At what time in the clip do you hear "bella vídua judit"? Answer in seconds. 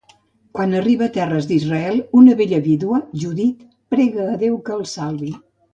2.41-3.65